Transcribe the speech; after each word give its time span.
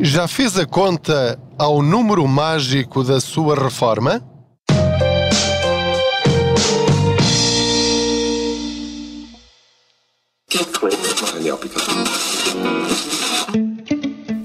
Já 0.00 0.26
fez 0.26 0.58
a 0.58 0.66
conta 0.66 1.38
ao 1.56 1.80
número 1.80 2.26
mágico 2.26 3.04
da 3.04 3.20
sua 3.20 3.54
reforma? 3.54 4.20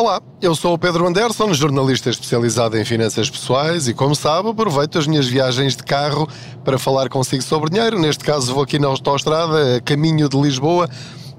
Olá, 0.00 0.18
eu 0.40 0.54
sou 0.54 0.72
o 0.72 0.78
Pedro 0.78 1.06
Anderson, 1.06 1.52
jornalista 1.52 2.08
especializado 2.08 2.74
em 2.78 2.86
finanças 2.86 3.28
pessoais 3.28 3.86
e, 3.86 3.92
como 3.92 4.14
sabe, 4.14 4.48
aproveito 4.48 4.98
as 4.98 5.06
minhas 5.06 5.28
viagens 5.28 5.76
de 5.76 5.82
carro 5.82 6.26
para 6.64 6.78
falar 6.78 7.10
consigo 7.10 7.42
sobre 7.42 7.68
dinheiro. 7.68 7.98
Neste 7.98 8.24
caso, 8.24 8.54
vou 8.54 8.62
aqui 8.62 8.78
na 8.78 8.88
autoestrada, 8.88 9.76
a 9.76 9.80
caminho 9.82 10.26
de 10.26 10.40
Lisboa. 10.40 10.88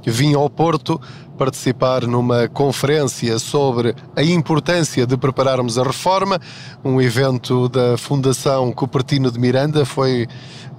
Vim 0.05 0.35
ao 0.35 0.47
Porto 0.47 1.01
participar 1.39 2.05
numa 2.05 2.47
conferência 2.47 3.39
sobre 3.39 3.95
a 4.15 4.21
importância 4.21 5.07
de 5.07 5.17
prepararmos 5.17 5.79
a 5.79 5.83
reforma, 5.83 6.39
um 6.85 7.01
evento 7.01 7.67
da 7.67 7.97
Fundação 7.97 8.71
Cupertino 8.71 9.31
de 9.31 9.39
Miranda. 9.39 9.85
Foi 9.85 10.27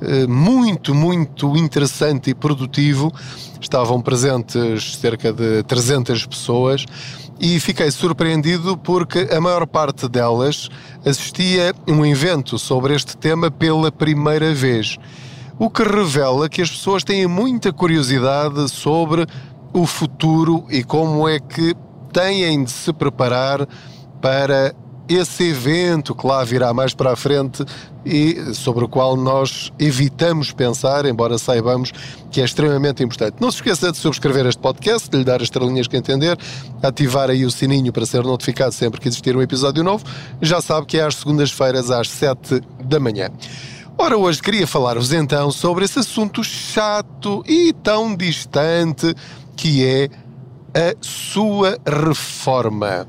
eh, 0.01 0.27
muito, 0.29 0.95
muito 0.95 1.57
interessante 1.57 2.31
e 2.31 2.35
produtivo. 2.35 3.13
Estavam 3.61 4.01
presentes 4.01 4.97
cerca 4.99 5.33
de 5.33 5.65
300 5.65 6.27
pessoas 6.27 6.87
e 7.43 7.59
fiquei 7.59 7.91
surpreendido 7.91 8.77
porque 8.77 9.29
a 9.33 9.41
maior 9.41 9.67
parte 9.67 10.09
delas 10.09 10.69
assistia 11.05 11.75
um 11.89 12.07
evento 12.07 12.57
sobre 12.57 12.95
este 12.95 13.17
tema 13.17 13.51
pela 13.51 13.91
primeira 13.91 14.55
vez. 14.55 14.97
O 15.59 15.69
que 15.69 15.83
revela 15.83 16.49
que 16.49 16.63
as 16.63 16.71
pessoas 16.71 17.03
têm 17.03 17.27
muita 17.27 17.73
curiosidade 17.73 18.69
sobre 18.71 19.27
o 19.73 19.85
futuro 19.87 20.65
e 20.71 20.85
como 20.85 21.29
é 21.29 21.41
que 21.41 21.75
têm 22.13 22.63
de 22.63 22.71
se 22.71 22.93
preparar 22.93 23.67
para 24.21 24.73
esse 25.15 25.45
evento 25.45 26.15
que 26.15 26.27
lá 26.27 26.45
virá 26.45 26.73
mais 26.73 26.95
para 26.95 27.13
a 27.13 27.17
frente 27.17 27.65
e 28.05 28.55
sobre 28.55 28.85
o 28.85 28.89
qual 28.89 29.17
nós 29.17 29.73
evitamos 29.79 30.53
pensar, 30.53 31.07
embora 31.07 31.39
saibamos 31.39 31.93
que 32.31 32.41
é 32.41 32.45
extremamente 32.45 33.03
importante. 33.03 33.37
Não 33.41 33.51
se 33.51 33.59
esqueça 33.59 33.93
de 33.93 33.99
subscrever 33.99 34.47
este 34.47 34.61
podcast, 34.61 35.09
de 35.09 35.19
lhe 35.19 35.25
dar 35.25 35.37
as 35.37 35.45
estrelinhas 35.45 35.87
que 35.87 35.97
entender, 35.97 36.39
ativar 36.83 37.31
aí 37.31 37.45
o 37.45 37.51
sininho 37.51 37.93
para 37.93 38.07
ser 38.07 38.23
notificado 38.23 38.73
sempre 38.73 39.01
que 39.01 39.09
existir 39.09 39.37
um 39.37 39.43
episódio 39.43 39.85
novo. 39.85 40.05
Já 40.41 40.61
sabe 40.61 40.87
que 40.87 40.99
é 40.99 41.05
às 41.05 41.17
segundas-feiras 41.17 41.91
às 41.91 42.09
7 42.09 42.61
da 42.85 42.99
manhã. 42.99 43.31
Ora, 43.99 44.17
hoje 44.17 44.43
queria 44.43 44.67
falar-vos 44.67 45.13
então 45.13 45.51
sobre 45.51 45.85
esse 45.85 45.99
assunto 45.99 46.43
chato 46.43 47.45
e 47.47 47.73
tão 47.73 48.17
distante 48.17 49.15
que 49.55 49.85
é 49.85 50.09
a 50.75 50.95
sua 51.01 51.79
reforma. 51.87 53.07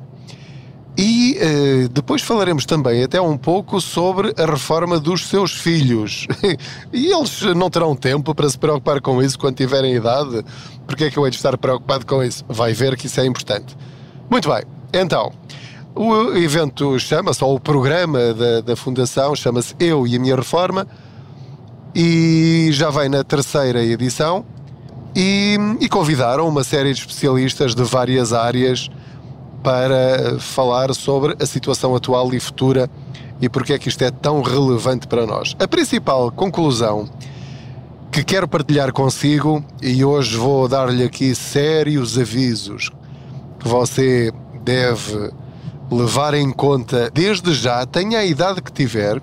E 0.95 1.37
uh, 1.39 1.89
depois 1.89 2.21
falaremos 2.21 2.65
também 2.65 3.03
até 3.03 3.19
um 3.19 3.35
pouco 3.35 3.81
sobre 3.81 4.33
a 4.37 4.45
reforma 4.45 4.99
dos 4.99 5.27
seus 5.27 5.51
filhos. 5.51 6.27
e 6.93 7.11
eles 7.11 7.41
não 7.55 7.69
terão 7.69 7.95
tempo 7.95 8.35
para 8.35 8.47
se 8.47 8.57
preocupar 8.57 9.01
com 9.01 9.21
isso 9.21 9.37
quando 9.39 9.55
tiverem 9.55 9.95
idade. 9.95 10.43
Porque 10.85 11.05
é 11.05 11.11
que 11.11 11.17
eu 11.17 11.25
hei 11.25 11.31
de 11.31 11.37
estar 11.37 11.57
preocupado 11.57 12.05
com 12.05 12.23
isso? 12.23 12.45
Vai 12.47 12.73
ver 12.73 12.95
que 12.95 13.07
isso 13.07 13.19
é 13.19 13.25
importante. 13.25 13.75
Muito 14.29 14.49
bem, 14.49 14.63
então, 14.93 15.31
o 15.95 16.35
evento 16.37 16.99
chama-se, 16.99 17.43
ou 17.43 17.55
o 17.55 17.59
programa 17.59 18.33
da, 18.33 18.61
da 18.61 18.75
Fundação 18.75 19.35
chama-se 19.35 19.75
Eu 19.79 20.05
e 20.07 20.15
a 20.15 20.19
Minha 20.19 20.35
Reforma 20.35 20.87
e 21.95 22.69
já 22.71 22.89
vem 22.89 23.09
na 23.09 23.23
terceira 23.23 23.83
edição. 23.83 24.45
E, 25.15 25.57
e 25.79 25.87
convidaram 25.87 26.47
uma 26.47 26.63
série 26.63 26.91
de 26.91 26.99
especialistas 26.99 27.75
de 27.75 27.83
várias 27.83 28.33
áreas 28.33 28.89
para 29.63 30.37
falar 30.39 30.93
sobre 30.93 31.35
a 31.41 31.45
situação 31.45 31.95
atual 31.95 32.33
e 32.33 32.39
futura 32.39 32.89
e 33.41 33.49
porque 33.49 33.73
é 33.73 33.79
que 33.79 33.89
isto 33.89 34.01
é 34.03 34.11
tão 34.11 34.41
relevante 34.41 35.07
para 35.07 35.25
nós. 35.25 35.55
A 35.59 35.67
principal 35.67 36.29
conclusão 36.31 37.09
que 38.11 38.23
quero 38.23 38.47
partilhar 38.47 38.93
consigo, 38.93 39.63
e 39.81 40.05
hoje 40.05 40.37
vou 40.37 40.67
dar-lhe 40.67 41.03
aqui 41.03 41.33
sérios 41.33 42.17
avisos 42.17 42.91
que 43.59 43.67
você 43.67 44.31
deve 44.63 45.31
levar 45.89 46.33
em 46.35 46.51
conta 46.51 47.09
desde 47.11 47.53
já, 47.53 47.85
tenha 47.85 48.19
a 48.19 48.25
idade 48.25 48.61
que 48.61 48.71
tiver, 48.71 49.19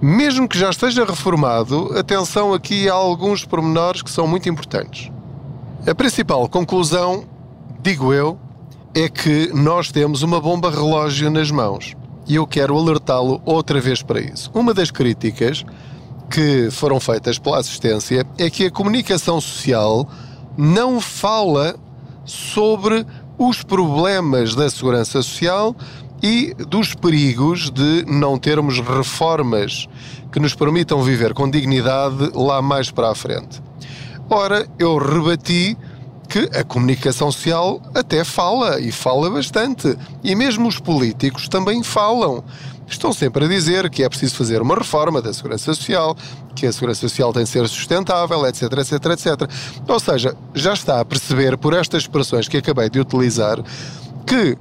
mesmo 0.00 0.46
que 0.46 0.58
já 0.58 0.68
esteja 0.68 1.04
reformado, 1.04 1.96
atenção 1.96 2.52
aqui 2.52 2.88
a 2.88 2.92
alguns 2.92 3.44
pormenores 3.44 4.02
que 4.02 4.10
são 4.10 4.26
muito 4.26 4.48
importantes. 4.48 5.10
A 5.86 5.94
principal 5.94 6.48
conclusão, 6.48 7.24
digo 7.80 8.12
eu, 8.12 8.38
é 8.94 9.08
que 9.08 9.50
nós 9.54 9.90
temos 9.90 10.22
uma 10.22 10.40
bomba 10.40 10.70
relógio 10.70 11.30
nas 11.30 11.50
mãos. 11.50 11.94
E 12.26 12.34
eu 12.34 12.46
quero 12.46 12.76
alertá-lo 12.76 13.40
outra 13.44 13.80
vez 13.80 14.02
para 14.02 14.20
isso. 14.20 14.50
Uma 14.54 14.72
das 14.72 14.90
críticas 14.90 15.64
que 16.30 16.70
foram 16.70 17.00
feitas 17.00 17.38
pela 17.38 17.58
assistência 17.58 18.26
é 18.38 18.48
que 18.48 18.66
a 18.66 18.70
comunicação 18.70 19.40
social 19.40 20.08
não 20.56 21.00
fala 21.00 21.74
sobre 22.24 23.06
os 23.38 23.62
problemas 23.62 24.54
da 24.54 24.68
segurança 24.70 25.22
social 25.22 25.74
e 26.22 26.54
dos 26.54 26.94
perigos 26.94 27.70
de 27.70 28.04
não 28.06 28.38
termos 28.38 28.78
reformas 28.78 29.88
que 30.30 30.38
nos 30.38 30.54
permitam 30.54 31.02
viver 31.02 31.34
com 31.34 31.50
dignidade 31.50 32.30
lá 32.34 32.62
mais 32.62 32.90
para 32.90 33.10
a 33.10 33.14
frente. 33.14 33.60
Ora, 34.30 34.66
eu 34.78 34.96
rebati 34.96 35.76
que 36.32 36.48
a 36.56 36.64
comunicação 36.64 37.30
social 37.30 37.78
até 37.94 38.24
fala 38.24 38.80
e 38.80 38.90
fala 38.90 39.28
bastante. 39.28 39.98
E 40.24 40.34
mesmo 40.34 40.66
os 40.66 40.78
políticos 40.78 41.46
também 41.46 41.82
falam. 41.82 42.42
Estão 42.88 43.12
sempre 43.12 43.44
a 43.44 43.48
dizer 43.48 43.90
que 43.90 44.02
é 44.02 44.08
preciso 44.08 44.36
fazer 44.36 44.62
uma 44.62 44.74
reforma 44.74 45.20
da 45.20 45.30
segurança 45.34 45.66
social, 45.74 46.16
que 46.56 46.66
a 46.66 46.72
segurança 46.72 47.00
social 47.00 47.34
tem 47.34 47.44
de 47.44 47.50
ser 47.50 47.68
sustentável, 47.68 48.46
etc, 48.46 48.62
etc, 48.62 48.92
etc. 48.92 49.50
Ou 49.86 50.00
seja, 50.00 50.34
já 50.54 50.72
está 50.72 51.00
a 51.00 51.04
perceber 51.04 51.58
por 51.58 51.74
estas 51.74 52.04
expressões 52.04 52.48
que 52.48 52.56
acabei 52.56 52.88
de 52.88 52.98
utilizar 52.98 53.62
que 54.26 54.56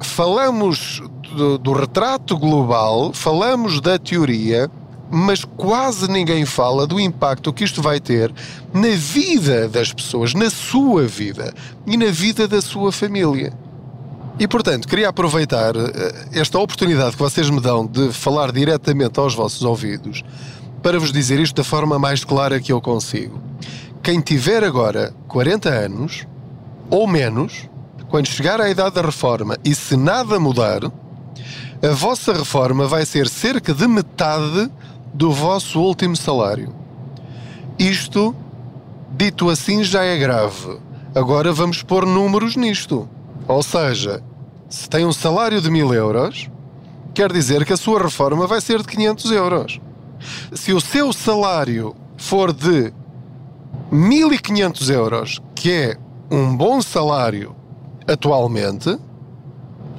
falamos 0.00 1.02
do, 1.36 1.56
do 1.56 1.72
retrato 1.72 2.36
global, 2.36 3.12
falamos 3.12 3.80
da 3.80 3.96
teoria, 3.96 4.68
mas 5.14 5.44
quase 5.44 6.10
ninguém 6.10 6.46
fala 6.46 6.86
do 6.86 6.98
impacto 6.98 7.52
que 7.52 7.64
isto 7.64 7.82
vai 7.82 8.00
ter 8.00 8.32
na 8.72 8.88
vida 8.96 9.68
das 9.68 9.92
pessoas, 9.92 10.32
na 10.32 10.48
sua 10.48 11.06
vida 11.06 11.52
e 11.86 11.98
na 11.98 12.06
vida 12.06 12.48
da 12.48 12.62
sua 12.62 12.90
família. 12.90 13.52
E 14.38 14.48
portanto, 14.48 14.88
queria 14.88 15.10
aproveitar 15.10 15.76
eh, 15.76 16.28
esta 16.32 16.58
oportunidade 16.58 17.12
que 17.12 17.22
vocês 17.22 17.50
me 17.50 17.60
dão 17.60 17.86
de 17.86 18.10
falar 18.10 18.50
diretamente 18.50 19.20
aos 19.20 19.34
vossos 19.34 19.60
ouvidos 19.62 20.24
para 20.82 20.98
vos 20.98 21.12
dizer 21.12 21.38
isto 21.38 21.56
da 21.56 21.62
forma 21.62 21.98
mais 21.98 22.24
clara 22.24 22.58
que 22.58 22.72
eu 22.72 22.80
consigo. 22.80 23.38
Quem 24.02 24.18
tiver 24.18 24.64
agora 24.64 25.14
40 25.28 25.68
anos 25.68 26.26
ou 26.88 27.06
menos, 27.06 27.68
quando 28.08 28.28
chegar 28.28 28.62
à 28.62 28.70
idade 28.70 28.94
da 28.94 29.02
reforma 29.02 29.58
e 29.62 29.74
se 29.74 29.94
nada 29.94 30.40
mudar, 30.40 30.80
a 31.82 31.92
vossa 31.92 32.32
reforma 32.32 32.86
vai 32.86 33.04
ser 33.04 33.28
cerca 33.28 33.74
de 33.74 33.86
metade 33.86 34.70
do 35.12 35.30
vosso 35.32 35.80
último 35.80 36.16
salário. 36.16 36.74
Isto, 37.78 38.34
dito 39.10 39.50
assim, 39.50 39.84
já 39.84 40.04
é 40.04 40.16
grave. 40.16 40.78
Agora 41.14 41.52
vamos 41.52 41.82
pôr 41.82 42.06
números 42.06 42.56
nisto. 42.56 43.08
Ou 43.46 43.62
seja, 43.62 44.22
se 44.68 44.88
tem 44.88 45.04
um 45.04 45.12
salário 45.12 45.60
de 45.60 45.70
mil 45.70 45.92
euros, 45.92 46.48
quer 47.12 47.32
dizer 47.32 47.64
que 47.64 47.72
a 47.72 47.76
sua 47.76 48.02
reforma 48.02 48.46
vai 48.46 48.60
ser 48.60 48.78
de 48.78 48.88
500 48.88 49.30
euros. 49.32 49.80
Se 50.54 50.72
o 50.72 50.80
seu 50.80 51.12
salário 51.12 51.94
for 52.16 52.52
de 52.52 52.92
1500 53.90 54.88
euros, 54.90 55.42
que 55.54 55.70
é 55.70 55.96
um 56.30 56.56
bom 56.56 56.80
salário 56.80 57.54
atualmente, 58.06 58.96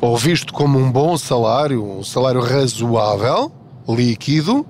ou 0.01 0.17
visto 0.17 0.53
como 0.53 0.79
um 0.79 0.91
bom 0.91 1.17
salário, 1.17 1.83
um 1.83 2.03
salário 2.03 2.41
razoável, 2.41 3.51
líquido, 3.87 4.65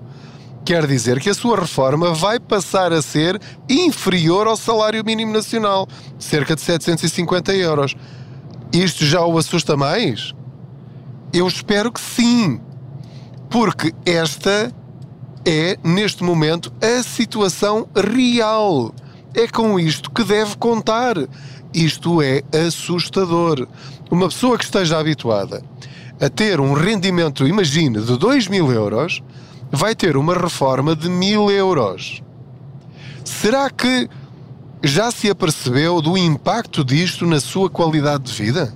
quer 0.65 0.87
dizer 0.87 1.19
que 1.19 1.29
a 1.29 1.33
sua 1.33 1.59
reforma 1.59 2.13
vai 2.13 2.39
passar 2.39 2.93
a 2.93 3.01
ser 3.01 3.39
inferior 3.69 4.47
ao 4.47 4.55
salário 4.55 5.03
mínimo 5.03 5.33
nacional, 5.33 5.87
cerca 6.17 6.55
de 6.55 6.61
750 6.61 7.53
euros. 7.55 7.95
Isto 8.71 9.05
já 9.05 9.21
o 9.21 9.37
assusta 9.37 9.75
mais? 9.75 10.33
Eu 11.33 11.47
espero 11.47 11.91
que 11.91 11.99
sim, 11.99 12.61
porque 13.49 13.93
esta 14.05 14.73
é, 15.45 15.77
neste 15.83 16.23
momento, 16.23 16.71
a 16.81 17.03
situação 17.03 17.87
real. 17.95 18.93
É 19.35 19.47
com 19.47 19.79
isto 19.79 20.11
que 20.11 20.23
deve 20.23 20.55
contar. 20.57 21.15
Isto 21.73 22.21
é 22.21 22.43
assustador. 22.65 23.67
Uma 24.09 24.29
pessoa 24.29 24.57
que 24.57 24.63
esteja 24.63 24.99
habituada 24.99 25.63
a 26.21 26.29
ter 26.29 26.59
um 26.59 26.73
rendimento, 26.73 27.47
imagine, 27.47 27.99
de 27.99 28.17
2 28.17 28.47
mil 28.47 28.71
euros, 28.71 29.21
vai 29.75 29.95
ter 29.95 30.15
uma 30.15 30.35
reforma 30.35 30.95
de 30.95 31.09
mil 31.09 31.49
euros. 31.49 32.21
Será 33.25 33.71
que 33.71 34.07
já 34.83 35.09
se 35.09 35.27
apercebeu 35.31 35.99
do 35.99 36.15
impacto 36.15 36.85
disto 36.85 37.25
na 37.25 37.39
sua 37.39 37.71
qualidade 37.71 38.25
de 38.25 38.33
vida? 38.33 38.71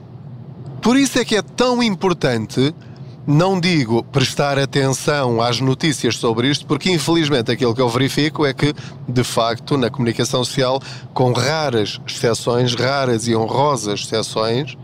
Por 0.81 0.97
isso 0.97 1.19
é 1.19 1.23
que 1.23 1.35
é 1.35 1.41
tão 1.43 1.83
importante 1.83 2.73
não 3.27 3.59
digo 3.59 4.01
prestar 4.03 4.57
atenção 4.57 5.41
às 5.41 5.59
notícias 5.59 6.15
sobre 6.15 6.49
isto, 6.49 6.65
porque 6.65 6.89
infelizmente 6.89 7.51
aquilo 7.51 7.75
que 7.75 7.81
eu 7.81 7.89
verifico 7.89 8.45
é 8.45 8.53
que, 8.53 8.73
de 9.05 9.23
facto, 9.23 9.77
na 9.77 9.89
comunicação 9.89 10.45
social, 10.45 10.81
com 11.13 11.33
raras 11.33 11.99
exceções, 12.07 12.73
raras 12.73 13.27
e 13.27 13.35
honrosas 13.35 13.99
exceções, 13.99 14.77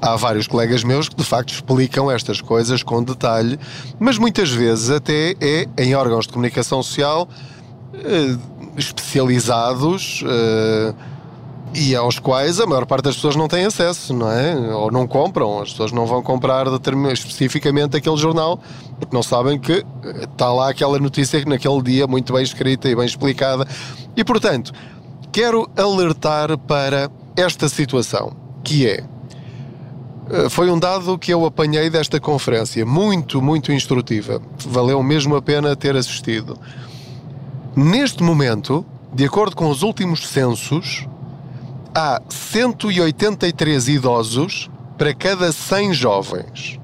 há 0.00 0.16
vários 0.16 0.46
colegas 0.46 0.84
meus 0.84 1.08
que 1.08 1.16
de 1.16 1.24
facto 1.24 1.52
explicam 1.52 2.10
estas 2.10 2.40
coisas 2.40 2.82
com 2.82 3.02
detalhe, 3.02 3.58
mas 3.98 4.18
muitas 4.18 4.50
vezes 4.50 4.90
até 4.90 5.34
é 5.40 5.68
em 5.76 5.94
órgãos 5.94 6.26
de 6.26 6.32
comunicação 6.32 6.82
social 6.82 7.28
eh, 7.94 8.36
especializados. 8.76 10.22
Eh, 10.26 10.94
e 11.74 11.94
aos 11.94 12.18
quais 12.18 12.60
a 12.60 12.66
maior 12.66 12.86
parte 12.86 13.04
das 13.04 13.16
pessoas 13.16 13.36
não 13.36 13.46
tem 13.46 13.64
acesso, 13.66 14.14
não 14.14 14.30
é? 14.30 14.56
Ou 14.74 14.90
não 14.90 15.06
compram, 15.06 15.60
as 15.60 15.70
pessoas 15.70 15.92
não 15.92 16.06
vão 16.06 16.22
comprar 16.22 16.66
especificamente 17.12 17.94
aquele 17.94 18.16
jornal 18.16 18.58
porque 18.98 19.14
não 19.14 19.22
sabem 19.22 19.58
que 19.58 19.84
está 20.02 20.46
eh, 20.46 20.50
lá 20.50 20.70
aquela 20.70 20.98
notícia 20.98 21.42
naquele 21.46 21.82
dia 21.82 22.06
muito 22.06 22.32
bem 22.32 22.42
escrita 22.42 22.88
e 22.88 22.96
bem 22.96 23.04
explicada. 23.04 23.66
E 24.16 24.24
portanto, 24.24 24.72
quero 25.30 25.68
alertar 25.76 26.56
para 26.58 27.10
esta 27.36 27.68
situação, 27.68 28.32
que 28.64 28.86
é 28.86 29.04
foi 30.50 30.70
um 30.70 30.78
dado 30.78 31.18
que 31.18 31.32
eu 31.32 31.44
apanhei 31.46 31.88
desta 31.88 32.20
conferência, 32.20 32.84
muito, 32.84 33.40
muito 33.40 33.72
instrutiva. 33.72 34.40
Valeu 34.66 35.02
mesmo 35.02 35.36
a 35.36 35.42
pena 35.42 35.74
ter 35.74 35.96
assistido. 35.96 36.58
Neste 37.74 38.22
momento, 38.22 38.84
de 39.12 39.24
acordo 39.24 39.56
com 39.56 39.70
os 39.70 39.82
últimos 39.82 40.26
censos, 40.26 41.06
há 41.94 42.20
183 42.28 43.88
idosos 43.88 44.70
para 44.96 45.14
cada 45.14 45.52
100 45.52 45.94
jovens. 45.94 46.80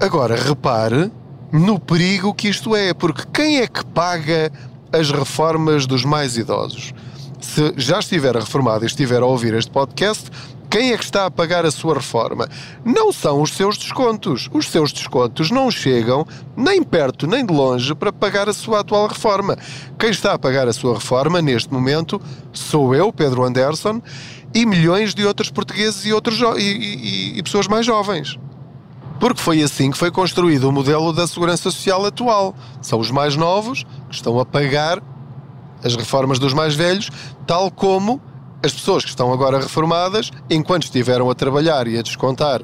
Agora, 0.00 0.34
repare 0.34 1.12
no 1.52 1.78
perigo 1.78 2.34
que 2.34 2.48
isto 2.48 2.74
é, 2.74 2.92
porque 2.92 3.22
quem 3.32 3.58
é 3.58 3.66
que 3.66 3.84
paga 3.86 4.50
as 4.92 5.10
reformas 5.10 5.86
dos 5.86 6.04
mais 6.04 6.36
idosos? 6.36 6.92
Se 7.40 7.72
já 7.76 7.98
estiver 7.98 8.34
reformado 8.34 8.84
e 8.84 8.86
estiver 8.86 9.22
a 9.22 9.26
ouvir 9.26 9.54
este 9.54 9.70
podcast, 9.70 10.30
quem 10.70 10.92
é 10.92 10.98
que 10.98 11.04
está 11.04 11.24
a 11.24 11.30
pagar 11.30 11.64
a 11.64 11.70
sua 11.70 11.94
reforma? 11.94 12.46
Não 12.84 13.10
são 13.10 13.40
os 13.40 13.52
seus 13.52 13.78
descontos. 13.78 14.50
Os 14.52 14.68
seus 14.68 14.92
descontos 14.92 15.50
não 15.50 15.70
chegam 15.70 16.26
nem 16.56 16.82
perto 16.82 17.26
nem 17.26 17.44
de 17.44 17.52
longe 17.52 17.94
para 17.94 18.12
pagar 18.12 18.48
a 18.48 18.52
sua 18.52 18.80
atual 18.80 19.06
reforma. 19.06 19.56
Quem 19.98 20.10
está 20.10 20.34
a 20.34 20.38
pagar 20.38 20.68
a 20.68 20.72
sua 20.72 20.94
reforma 20.94 21.40
neste 21.40 21.72
momento 21.72 22.20
sou 22.52 22.94
eu, 22.94 23.10
Pedro 23.12 23.44
Anderson, 23.44 24.02
e 24.54 24.66
milhões 24.66 25.14
de 25.14 25.24
outros 25.24 25.50
portugueses 25.50 26.04
e, 26.04 26.12
outros 26.12 26.38
e, 26.58 26.62
e, 26.62 27.38
e 27.38 27.42
pessoas 27.42 27.66
mais 27.66 27.86
jovens. 27.86 28.38
Porque 29.18 29.40
foi 29.40 29.62
assim 29.62 29.90
que 29.90 29.98
foi 29.98 30.10
construído 30.10 30.68
o 30.68 30.72
modelo 30.72 31.12
da 31.12 31.26
segurança 31.26 31.70
social 31.70 32.04
atual. 32.04 32.54
São 32.82 33.00
os 33.00 33.10
mais 33.10 33.36
novos 33.36 33.84
que 34.08 34.14
estão 34.14 34.38
a 34.38 34.44
pagar 34.44 35.02
as 35.82 35.96
reformas 35.96 36.38
dos 36.38 36.52
mais 36.52 36.74
velhos, 36.74 37.10
tal 37.46 37.70
como 37.70 38.20
as 38.62 38.72
pessoas 38.72 39.04
que 39.04 39.10
estão 39.10 39.32
agora 39.32 39.58
reformadas, 39.58 40.30
enquanto 40.50 40.84
estiveram 40.84 41.30
a 41.30 41.34
trabalhar 41.34 41.86
e 41.86 41.98
a 41.98 42.02
descontar 42.02 42.62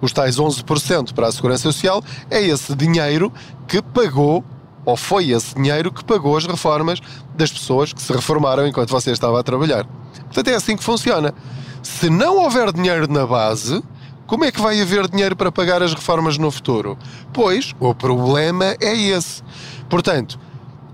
os 0.00 0.12
tais 0.12 0.36
11% 0.36 1.12
para 1.12 1.28
a 1.28 1.32
segurança 1.32 1.62
social, 1.62 2.02
é 2.30 2.42
esse 2.42 2.74
dinheiro 2.74 3.32
que 3.66 3.80
pagou, 3.82 4.44
ou 4.84 4.96
foi 4.96 5.30
esse 5.30 5.54
dinheiro 5.54 5.92
que 5.92 6.04
pagou 6.04 6.36
as 6.36 6.46
reformas 6.46 7.00
das 7.34 7.50
pessoas 7.50 7.92
que 7.92 8.02
se 8.02 8.12
reformaram 8.12 8.66
enquanto 8.66 8.90
você 8.90 9.10
estava 9.12 9.40
a 9.40 9.42
trabalhar. 9.42 9.86
Portanto, 10.24 10.48
é 10.48 10.54
assim 10.54 10.76
que 10.76 10.84
funciona. 10.84 11.34
Se 11.82 12.08
não 12.10 12.38
houver 12.38 12.72
dinheiro 12.72 13.10
na 13.10 13.26
base, 13.26 13.82
como 14.26 14.44
é 14.44 14.52
que 14.52 14.60
vai 14.60 14.80
haver 14.80 15.08
dinheiro 15.08 15.36
para 15.36 15.52
pagar 15.52 15.82
as 15.82 15.92
reformas 15.94 16.38
no 16.38 16.50
futuro? 16.50 16.98
Pois, 17.32 17.74
o 17.78 17.94
problema 17.94 18.76
é 18.80 18.94
esse. 18.94 19.42
Portanto, 19.88 20.38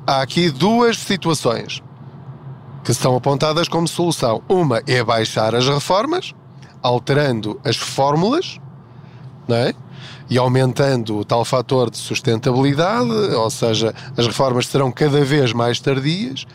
há 0.07 0.21
aqui 0.21 0.51
duas 0.51 0.99
situações 0.99 1.83
que 2.85 2.95
são 2.95 3.17
apontadas 3.17 3.69
como 3.69 3.87
solução. 3.87 4.43
Uma 4.49 4.83
é 4.87 5.03
baixar 5.03 5.55
as 5.55 5.69
reformas, 5.69 6.35
alterando 6.83 7.61
as 7.65 7.77
fórmulas, 7.77 8.59
não 9.47 9.57
é? 9.57 9.75
E 10.29 10.39
aumentando 10.39 11.19
o 11.19 11.25
tal 11.25 11.45
fator 11.45 11.91
de 11.91 11.99
sustentabilidade, 11.99 13.11
ou 13.11 13.51
seja, 13.51 13.95
as 14.17 14.27
reformas 14.27 14.67
serão 14.67 14.91
cada 14.91 15.25
vez 15.25 15.53
mais 15.53 15.81
tardias, 15.81 16.47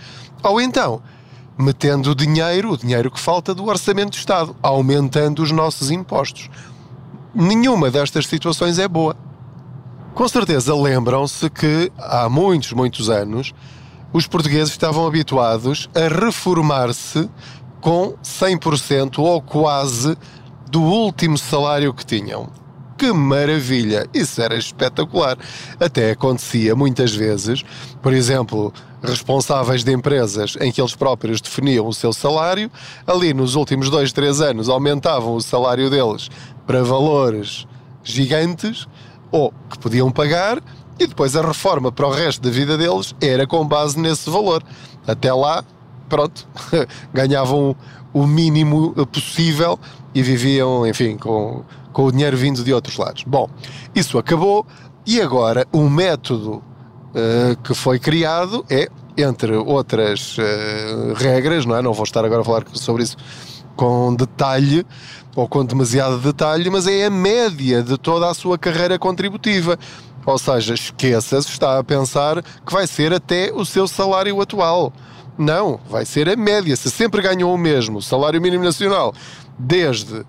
ou 0.42 0.60
então 0.62 1.02
metendo 1.58 2.12
o 2.12 2.16
dinheiro, 2.16 2.72
o 2.72 2.78
dinheiro 2.78 3.10
que 3.10 3.20
falta 3.20 3.54
do 3.54 3.66
orçamento 3.66 4.12
do 4.12 4.18
Estado, 4.18 4.56
aumentando 4.62 5.42
os 5.42 5.52
nossos 5.52 5.90
impostos. 5.90 6.50
Nenhuma 7.34 7.90
destas 7.90 8.28
situações 8.28 8.80
é 8.80 8.88
boa. 8.88 9.16
Com 10.14 10.28
certeza 10.28 10.74
lembram-se 10.74 11.50
que 11.50 11.92
há 11.98 12.30
muitos, 12.30 12.72
muitos 12.72 13.10
anos 13.10 13.54
os 14.14 14.28
portugueses 14.28 14.72
estavam 14.72 15.06
habituados 15.06 15.90
a 15.96 16.08
reformar-se 16.26 17.30
com 17.82 18.16
100% 18.24 19.20
ou 19.20 19.42
quase 19.42 20.18
do 20.70 20.82
último 20.82 21.38
salário 21.38 21.94
que 21.94 22.06
tinham. 22.06 22.50
Que 22.98 23.12
maravilha! 23.12 24.08
Isso 24.14 24.42
era 24.42 24.56
espetacular. 24.56 25.38
Até 25.80 26.12
acontecia 26.12 26.76
muitas 26.76 27.14
vezes, 27.14 27.64
por 28.02 28.14
exemplo, 28.14 28.74
responsáveis 29.04 29.84
de 29.84 29.92
empresas 29.92 30.58
em 30.60 30.72
que 30.72 30.82
eles 30.82 30.96
próprios 30.96 31.42
definiam 31.42 31.88
o 31.88 31.94
seu 31.94 32.14
salário, 32.14 32.72
ali 33.06 33.34
nos 33.34 33.56
últimos 33.56 33.90
dois, 33.90 34.12
três 34.14 34.42
anos 34.42 34.70
aumentavam 34.70 35.36
o 35.36 35.42
salário 35.42 35.90
deles 35.90 36.30
para 36.66 36.84
valores 36.84 37.68
gigantes 38.04 38.88
ou 39.32 39.54
que 39.70 39.78
podiam 39.78 40.10
pagar 40.10 40.62
e 41.00 41.08
depois 41.08 41.36
a 41.36 41.42
reforma 41.42 41.92
para 41.92 42.08
o 42.08 42.12
resto 42.12 42.42
da 42.42 42.50
vida 42.50 42.78
deles 42.78 43.16
era 43.22 43.46
com 43.46 43.66
base 43.66 44.00
nesse 44.00 44.30
valor. 44.30 44.64
Até 45.08 45.34
lá, 45.34 45.64
pronto, 46.10 46.48
ganhavam 47.14 47.76
o 48.14 48.26
mínimo 48.26 48.94
possível 49.08 49.80
e 50.14 50.24
viviam, 50.24 50.88
enfim, 50.88 51.18
com, 51.18 51.64
com 51.92 52.06
o 52.06 52.12
dinheiro 52.12 52.38
vindo 52.38 52.64
de 52.64 52.74
outros 52.74 52.98
lados. 52.98 53.24
Bom, 53.28 53.50
isso 53.94 54.18
acabou 54.18 54.66
e 55.06 55.22
agora 55.22 55.68
o 55.72 55.90
método 55.90 56.56
uh, 56.56 57.62
que 57.64 57.74
foi 57.74 58.00
criado 58.00 58.66
é, 58.70 58.88
entre 59.18 59.56
outras 59.56 60.38
uh, 60.38 61.14
regras, 61.16 61.66
não 61.66 61.76
é? 61.76 61.82
Não 61.82 61.94
vou 61.94 62.06
estar 62.06 62.24
agora 62.24 62.42
a 62.42 62.46
falar 62.46 62.64
sobre 62.74 63.04
isso 63.04 63.18
com 63.76 64.16
detalhe 64.16 64.86
ou 65.36 65.48
com 65.48 65.66
demasiado 65.66 66.18
detalhe, 66.20 66.70
mas 66.70 66.88
é 66.88 67.06
a 67.06 67.10
média 67.10 67.84
de 67.84 67.98
toda 67.98 68.30
a 68.30 68.34
sua 68.34 68.58
carreira 68.58 68.98
contributiva. 68.98 69.78
Ou 70.26 70.40
seja, 70.40 70.74
esqueça-se, 70.74 71.50
está 71.50 71.78
a 71.78 71.84
pensar 71.84 72.42
que 72.66 72.74
vai 72.74 72.88
ser 72.88 73.14
até 73.14 73.52
o 73.54 73.66
seu 73.66 73.88
salário 73.88 74.42
atual. 74.42 74.92
Não, 75.38 75.80
vai 75.90 76.06
ser 76.06 76.30
a 76.30 76.36
média. 76.36 76.76
Se 76.76 76.90
sempre 76.90 77.22
ganhou 77.22 77.54
o 77.54 77.58
mesmo 77.58 78.02
salário 78.02 78.42
mínimo 78.42 78.64
nacional 78.64 79.14
desde 79.60 80.26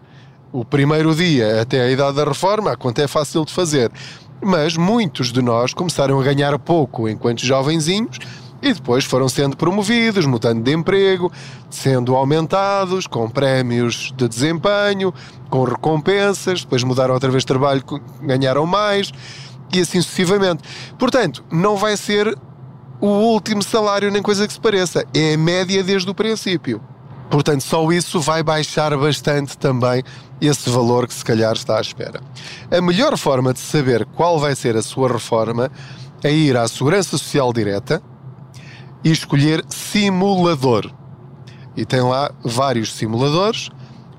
o 0.53 0.65
primeiro 0.65 1.15
dia 1.15 1.63
até 1.63 1.83
a 1.83 1.91
idade 1.91 2.17
da 2.17 2.25
reforma, 2.25 2.73
a 2.73 2.77
conta 2.77 3.03
é 3.03 3.07
fácil 3.07 3.45
de 3.45 3.53
fazer. 3.53 3.91
Mas 4.43 4.77
muitos 4.77 5.33
de 5.33 5.41
nós 5.41 5.73
começaram 5.73 6.21
a 6.21 6.23
ganhar 6.23 6.59
pouco 6.59 7.09
enquanto 7.09 7.47
jovenzinhos 7.47 8.19
e 8.67 8.73
depois 8.75 9.05
foram 9.05 9.29
sendo 9.29 9.57
promovidos, 9.57 10.27
mudando 10.27 10.63
de 10.63 10.73
emprego, 10.73 11.31
sendo 11.71 12.15
aumentados, 12.15 13.07
com 13.07 13.29
prémios 13.29 14.13
de 14.17 14.29
desempenho, 14.29 15.15
com 15.49 15.65
recompensas, 15.65 16.63
depois 16.63 16.83
mudaram 16.83 17.15
outra 17.15 17.31
vez 17.31 17.43
de 17.43 17.47
trabalho, 17.47 17.83
ganharam 18.21 18.67
mais 18.67 19.13
e 19.73 19.81
assim 19.81 20.01
sucessivamente. 20.01 20.63
Portanto, 20.99 21.45
não 21.51 21.77
vai 21.77 21.97
ser 21.97 22.37
o 23.01 23.07
último 23.07 23.63
salário 23.63 24.11
nem 24.11 24.23
coisa 24.23 24.47
que 24.47 24.53
se 24.53 24.61
pareça, 24.61 25.05
é 25.15 25.35
a 25.35 25.39
média 25.39 25.83
desde 25.83 26.11
o 26.11 26.15
princípio. 26.15 26.81
Portanto, 27.31 27.63
só 27.63 27.91
isso 27.91 28.21
vai 28.21 28.43
baixar 28.43 28.97
bastante 28.97 29.59
também 29.59 30.03
esse 30.41 30.71
valor 30.71 31.09
que 31.09 31.15
se 31.15 31.25
calhar 31.25 31.53
está 31.53 31.79
à 31.79 31.81
espera. 31.81 32.21
A 32.71 32.81
melhor 32.81 33.17
forma 33.17 33.53
de 33.53 33.59
saber 33.59 34.07
qual 34.15 34.39
vai 34.39 34.55
ser 34.55 34.77
a 34.77 34.83
sua 34.83 35.13
reforma 35.13 35.71
é 36.23 36.33
ir 36.33 36.57
à 36.57 36.67
Segurança 36.69 37.11
Social 37.11 37.53
Direta 37.53 38.03
e 39.07 39.13
escolher 39.13 39.65
simulador. 39.69 40.91
E 41.77 41.85
tem 41.85 42.01
lá 42.01 42.29
vários 42.43 42.93
simuladores, 42.93 43.71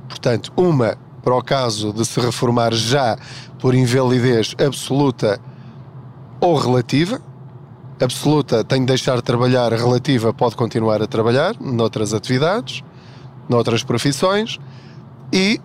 portanto, 0.08 0.54
uma 0.56 0.98
para 1.22 1.36
o 1.36 1.44
caso 1.44 1.92
de 1.92 2.06
se 2.06 2.22
reformar 2.22 2.74
já 2.74 3.18
por 3.60 3.76
invalidez 3.76 4.56
absoluta 4.58 5.42
ou 6.40 6.56
relativa. 6.56 7.20
Absoluta 8.00 8.64
tem 8.64 8.80
de 8.80 8.86
deixar 8.86 9.18
de 9.18 9.24
trabalhar, 9.24 9.74
relativa 9.74 10.34
pode 10.34 10.56
continuar 10.56 11.02
a 11.02 11.08
trabalhar 11.08 11.58
noutras 11.60 12.14
atividades, 12.14 12.82
noutras 13.50 13.84
profissões 13.84 14.58
e 15.34 15.60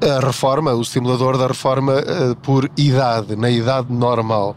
a 0.00 0.18
reforma, 0.18 0.72
o 0.72 0.84
simulador 0.84 1.38
da 1.38 1.46
reforma 1.46 1.92
uh, 2.00 2.34
por 2.42 2.68
idade, 2.76 3.36
na 3.36 3.48
idade 3.48 3.92
normal. 3.92 4.56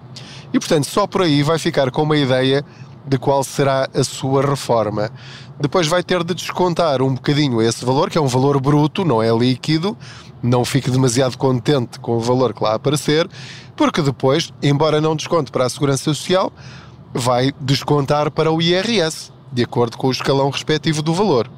E 0.52 0.58
portanto, 0.58 0.86
só 0.86 1.06
por 1.06 1.22
aí 1.22 1.44
vai 1.44 1.60
ficar 1.60 1.92
com 1.92 2.02
uma 2.02 2.18
ideia 2.18 2.66
de 3.08 3.18
qual 3.18 3.44
será 3.44 3.88
a 3.94 4.04
sua 4.04 4.42
reforma. 4.46 5.12
Depois 5.60 5.88
vai 5.88 6.04
ter 6.04 6.24
de 6.24 6.34
descontar 6.34 7.02
um 7.02 7.14
bocadinho 7.14 7.62
esse 7.62 7.86
valor, 7.86 8.10
que 8.10 8.18
é 8.18 8.22
um 8.22 8.28
valor 8.28 8.60
bruto, 8.60 9.06
não 9.06 9.22
é 9.22 9.30
líquido. 9.36 9.98
Não 10.44 10.66
fique 10.66 10.92
demasiado 10.92 11.38
contente 11.38 12.00
com 12.00 12.18
o 12.18 12.20
valor 12.20 12.54
que 12.54 12.64
lá 12.64 12.76
aparecer, 12.76 13.28
porque 13.76 14.02
depois, 14.02 14.54
embora 14.62 15.02
não 15.02 15.16
desconte 15.16 15.52
para 15.52 15.66
a 15.66 15.70
Segurança 15.70 16.04
Social, 16.04 16.52
vai 17.14 17.52
descontar 17.60 18.30
para 18.30 18.52
o 18.52 18.62
IRS, 18.62 19.32
de 19.52 19.64
acordo 19.64 19.98
com 19.98 20.08
o 20.08 20.12
escalão 20.12 20.50
respectivo 20.50 21.02
do 21.02 21.14
valor. 21.14 21.50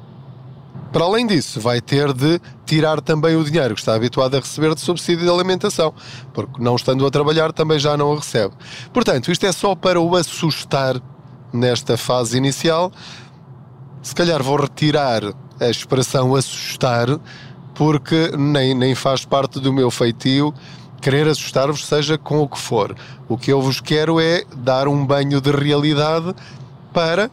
Para 0.92 1.04
além 1.04 1.26
disso, 1.26 1.60
vai 1.60 1.80
ter 1.80 2.14
de 2.14 2.40
tirar 2.64 3.00
também 3.02 3.36
o 3.36 3.44
dinheiro 3.44 3.74
que 3.74 3.80
está 3.80 3.94
habituado 3.94 4.36
a 4.36 4.40
receber 4.40 4.74
de 4.74 4.80
subsídio 4.80 5.24
de 5.24 5.30
alimentação, 5.30 5.92
porque 6.32 6.62
não 6.62 6.76
estando 6.76 7.06
a 7.06 7.10
trabalhar 7.10 7.52
também 7.52 7.78
já 7.78 7.96
não 7.96 8.12
o 8.12 8.16
recebe. 8.16 8.54
Portanto, 8.92 9.30
isto 9.30 9.44
é 9.44 9.52
só 9.52 9.74
para 9.74 10.00
o 10.00 10.16
assustar 10.16 10.98
nesta 11.52 11.96
fase 11.96 12.36
inicial. 12.36 12.92
Se 14.02 14.14
calhar 14.14 14.42
vou 14.42 14.56
retirar 14.56 15.22
a 15.60 15.68
expressão 15.68 16.34
assustar, 16.34 17.08
porque 17.74 18.32
nem, 18.36 18.74
nem 18.74 18.94
faz 18.94 19.24
parte 19.24 19.60
do 19.60 19.72
meu 19.72 19.90
feitio 19.90 20.54
querer 21.00 21.28
assustar-vos, 21.28 21.86
seja 21.86 22.18
com 22.18 22.42
o 22.42 22.48
que 22.48 22.58
for. 22.58 22.94
O 23.28 23.36
que 23.38 23.52
eu 23.52 23.60
vos 23.62 23.80
quero 23.80 24.20
é 24.20 24.44
dar 24.56 24.88
um 24.88 25.04
banho 25.04 25.40
de 25.40 25.50
realidade 25.50 26.34
para 26.92 27.30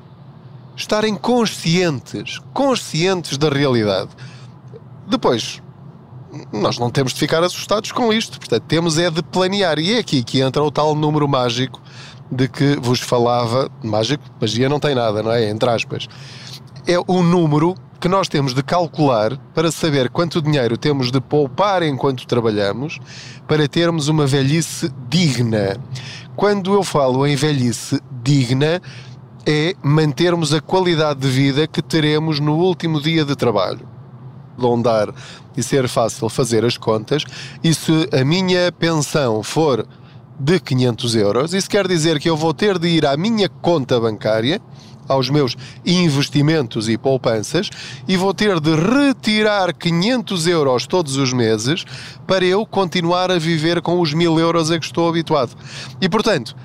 estarem 0.76 1.16
conscientes, 1.16 2.40
conscientes 2.54 3.38
da 3.38 3.50
realidade. 3.50 4.10
Depois, 5.08 5.62
nós 6.52 6.78
não 6.78 6.90
temos 6.90 7.14
de 7.14 7.20
ficar 7.20 7.44
assustados 7.44 7.92
com 7.92 8.12
isto, 8.12 8.40
portanto, 8.40 8.64
temos 8.68 8.98
é 8.98 9.10
de 9.10 9.24
planear. 9.24 9.80
E 9.80 9.94
é 9.94 10.00
aqui 10.00 10.24
que 10.24 10.42
entra 10.42 10.64
o 10.64 10.72
tal 10.72 10.94
número 10.96 11.28
mágico 11.28 11.82
de 12.32 12.48
que 12.48 12.76
vos 12.78 13.00
falava, 13.00 13.70
mágico, 13.84 14.24
magia 14.40 14.68
não 14.70 14.80
tem 14.80 14.96
nada, 14.96 15.22
não 15.22 15.32
é? 15.32 15.50
Entre 15.50 15.70
aspas. 15.70 16.08
É 16.88 16.98
o 17.08 17.24
número 17.24 17.76
que 18.00 18.08
nós 18.08 18.28
temos 18.28 18.54
de 18.54 18.62
calcular 18.62 19.38
para 19.54 19.72
saber 19.72 20.10
quanto 20.10 20.42
dinheiro 20.42 20.78
temos 20.78 21.12
de 21.12 21.20
poupar 21.20 21.82
enquanto 21.82 22.28
trabalhamos 22.28 23.00
para 23.48 23.68
termos 23.68 24.08
uma 24.08 24.28
velhice 24.28 24.92
digna. 25.10 25.78
Quando 26.36 26.74
eu 26.74 26.84
falo 26.84 27.26
em 27.26 27.36
velhice 27.36 28.00
digna, 28.22 28.82
é 29.46 29.74
mantermos 29.82 30.54
a 30.54 30.62
qualidade 30.62 31.20
de 31.20 31.28
vida 31.30 31.68
que 31.68 31.82
teremos 31.82 32.40
no 32.40 32.56
último 32.56 33.02
dia 33.02 33.24
de 33.24 33.36
trabalho. 33.36 33.88
Londar 34.58 35.14
e 35.56 35.64
ser 35.64 35.88
fácil 35.88 36.30
fazer 36.30 36.66
as 36.66 36.78
contas, 36.78 37.24
e 37.64 37.74
se 37.74 38.10
a 38.14 38.24
minha 38.24 38.72
pensão 38.72 39.42
for 39.42 39.88
de 40.40 40.60
500 40.60 41.16
euros. 41.16 41.54
Isso 41.54 41.70
quer 41.70 41.88
dizer 41.88 42.20
que 42.20 42.30
eu 42.30 42.38
vou 42.38 42.54
ter 42.54 42.78
de 42.78 42.88
ir 42.88 43.06
à 43.06 43.16
minha 43.16 43.50
conta 43.50 44.00
bancária, 44.00 44.62
aos 45.08 45.30
meus 45.30 45.56
investimentos 45.86 46.90
e 46.90 46.98
poupanças, 46.98 47.70
e 48.08 48.18
vou 48.18 48.34
ter 48.34 48.60
de 48.60 48.76
retirar 48.76 49.74
500 49.74 50.48
euros 50.48 50.88
todos 50.88 51.16
os 51.18 51.32
meses 51.32 51.86
para 52.26 52.44
eu 52.44 52.66
continuar 52.66 53.32
a 53.32 53.38
viver 53.38 53.82
com 53.82 54.00
os 54.00 54.14
1000 54.14 54.40
euros 54.40 54.72
a 54.72 54.80
que 54.80 54.86
estou 54.86 55.08
habituado. 55.08 55.56
E 56.02 56.10
portanto, 56.10 56.56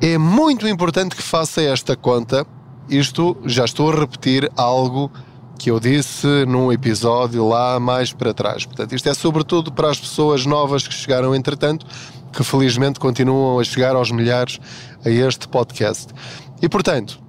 é 0.00 0.18
muito 0.18 0.66
importante 0.66 1.14
que 1.14 1.22
faça 1.22 1.62
esta 1.62 1.96
conta. 1.96 2.46
Isto 2.88 3.36
já 3.46 3.64
estou 3.64 3.90
a 3.90 3.94
repetir 3.94 4.50
algo 4.56 5.10
que 5.58 5.70
eu 5.70 5.78
disse 5.78 6.26
num 6.46 6.72
episódio 6.72 7.46
lá 7.46 7.78
mais 7.78 8.12
para 8.12 8.34
trás. 8.34 8.66
Portanto, 8.66 8.94
isto 8.94 9.08
é 9.08 9.14
sobretudo 9.14 9.72
para 9.72 9.90
as 9.90 9.98
pessoas 9.98 10.44
novas 10.46 10.86
que 10.86 10.94
chegaram 10.94 11.34
entretanto 11.34 11.86
que 12.32 12.42
felizmente 12.42 12.98
continuam 12.98 13.60
a 13.60 13.64
chegar 13.64 13.94
aos 13.94 14.10
milhares 14.10 14.58
a 15.04 15.08
este 15.08 15.46
podcast. 15.46 16.12
E 16.60 16.68
portanto, 16.68 17.20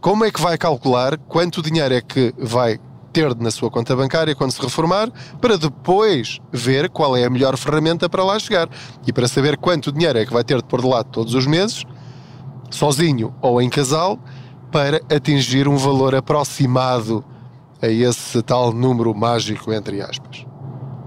como 0.00 0.24
é 0.24 0.30
que 0.30 0.40
vai 0.40 0.56
calcular 0.56 1.18
quanto 1.18 1.60
dinheiro 1.60 1.94
é 1.94 2.00
que 2.00 2.32
vai 2.38 2.78
ter 3.14 3.34
na 3.36 3.50
sua 3.50 3.70
conta 3.70 3.94
bancária 3.94 4.34
quando 4.34 4.50
se 4.50 4.60
reformar, 4.60 5.08
para 5.40 5.56
depois 5.56 6.40
ver 6.52 6.90
qual 6.90 7.16
é 7.16 7.24
a 7.24 7.30
melhor 7.30 7.56
ferramenta 7.56 8.08
para 8.08 8.24
lá 8.24 8.38
chegar. 8.40 8.68
E 9.06 9.12
para 9.12 9.28
saber 9.28 9.56
quanto 9.56 9.92
dinheiro 9.92 10.18
é 10.18 10.26
que 10.26 10.32
vai 10.32 10.42
ter 10.42 10.56
de 10.56 10.64
pôr 10.64 10.82
de 10.82 10.88
lado 10.88 11.08
todos 11.10 11.32
os 11.32 11.46
meses, 11.46 11.84
sozinho 12.70 13.32
ou 13.40 13.62
em 13.62 13.70
casal, 13.70 14.18
para 14.72 15.00
atingir 15.08 15.68
um 15.68 15.76
valor 15.76 16.12
aproximado 16.12 17.24
a 17.84 17.90
esse 17.90 18.42
tal 18.42 18.72
número 18.72 19.14
mágico, 19.14 19.72
entre 19.72 20.00
aspas. 20.00 20.46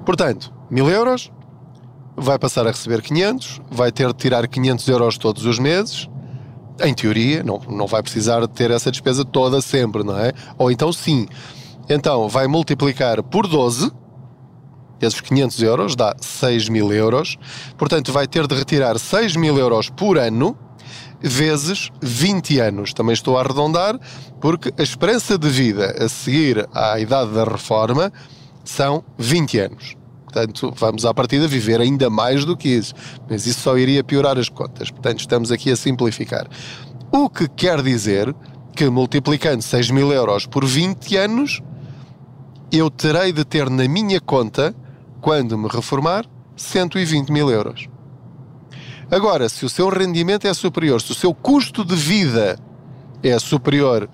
Portanto, 0.06 0.54
mil 0.70 0.90
euros, 0.90 1.32
vai 2.16 2.38
passar 2.38 2.66
a 2.66 2.72
receber 2.72 3.02
500, 3.02 3.62
vai 3.70 3.92
ter 3.92 4.08
de 4.08 4.14
tirar 4.14 4.48
500 4.48 4.88
euros 4.88 5.18
todos 5.18 5.46
os 5.46 5.60
meses. 5.60 6.08
Em 6.84 6.94
teoria, 6.94 7.44
não, 7.44 7.60
não 7.68 7.88
vai 7.88 8.04
precisar 8.04 8.42
de 8.42 8.48
ter 8.48 8.70
essa 8.70 8.92
despesa 8.92 9.26
toda 9.26 9.62
sempre, 9.62 10.04
não 10.04 10.18
é? 10.18 10.32
Ou 10.58 10.72
então 10.72 10.94
sim. 10.94 11.28
Então 11.90 12.30
vai 12.30 12.48
multiplicar 12.48 13.24
por 13.24 13.48
12, 13.48 13.92
esses 15.02 15.22
500 15.22 15.64
euros 15.64 15.96
dá 15.96 16.16
6 16.20 16.70
mil 16.70 16.92
euros, 16.92 17.38
portanto 17.78 18.12
vai 18.12 18.28
ter 18.28 18.46
de 18.48 18.56
retirar 18.56 19.00
6 19.00 19.36
mil 19.36 19.58
euros 19.58 19.90
por 19.90 20.18
ano, 20.18 20.58
vezes 21.22 21.90
20 22.02 22.60
anos. 22.60 22.94
Também 22.94 23.14
estou 23.14 23.38
a 23.38 23.42
arredondar, 23.42 24.00
porque 24.40 24.72
a 24.78 24.84
esperança 24.84 25.38
de 25.38 25.50
vida 25.50 25.96
a 26.04 26.10
seguir 26.10 26.68
à 26.74 27.00
idade 27.00 27.32
da 27.32 27.44
reforma 27.44 28.12
são 28.64 29.04
20 29.18 29.60
anos. 29.60 29.96
Portanto, 30.26 30.74
vamos 30.76 31.06
à 31.06 31.14
partida 31.14 31.48
viver 31.48 31.80
ainda 31.80 32.10
mais 32.10 32.46
do 32.46 32.56
que 32.56 32.70
isso. 32.70 32.94
Mas 33.30 33.48
isso 33.48 33.62
só 33.62 33.78
iria 33.78 34.04
piorar 34.04 34.38
as 34.38 34.50
contas. 34.50 34.92
Portanto, 34.92 35.20
estamos 35.20 35.52
aqui 35.52 35.72
a 35.72 35.76
simplificar. 35.76 36.48
O 37.12 37.30
que 37.30 37.48
quer 37.48 37.82
dizer 37.82 38.36
que 38.76 38.90
multiplicando 38.90 39.64
6 39.64 39.90
mil 39.90 40.12
euros 40.12 40.46
por 40.46 40.64
20 40.66 41.18
anos, 41.18 41.62
eu 42.72 42.92
terei 42.92 43.32
de 43.32 43.44
ter 43.44 43.70
na 43.70 43.88
minha 43.88 44.20
conta, 44.20 44.76
quando 45.22 45.58
me 45.58 45.68
reformar, 45.68 46.26
120 46.56 47.32
mil 47.32 47.50
euros. 47.50 47.88
Agora, 49.10 49.48
se 49.48 49.66
o 49.66 49.70
seu 49.70 49.90
rendimento 49.90 50.48
é 50.48 50.54
superior, 50.54 51.02
se 51.02 51.12
o 51.12 51.16
seu 51.16 51.34
custo 51.34 51.86
de 51.86 51.96
vida 51.96 52.60
é 53.24 53.40
superior 53.40 54.10